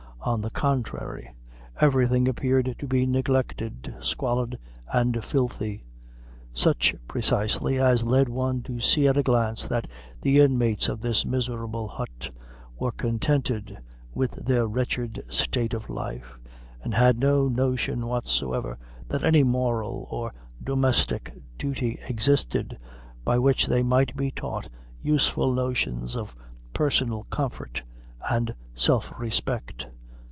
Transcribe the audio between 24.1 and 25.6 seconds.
be taught useful